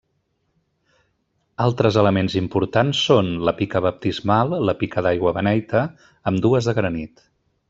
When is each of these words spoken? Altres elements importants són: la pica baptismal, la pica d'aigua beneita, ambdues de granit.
Altres 1.65 1.99
elements 2.03 2.37
importants 2.41 3.03
són: 3.11 3.31
la 3.49 3.55
pica 3.61 3.83
baptismal, 3.89 4.59
la 4.71 4.77
pica 4.83 5.05
d'aigua 5.09 5.35
beneita, 5.41 5.85
ambdues 6.35 6.71
de 6.73 6.81
granit. 6.81 7.29